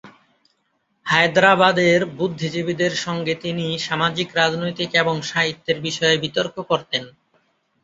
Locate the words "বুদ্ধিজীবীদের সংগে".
2.17-3.33